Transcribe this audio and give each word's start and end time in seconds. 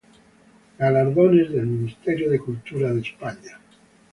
Galardones 0.79 1.51
del 1.51 1.67
Ministerio 1.67 2.31
de 2.31 2.39
Cultura 2.39 2.91
de 2.91 3.01
España 3.01 3.59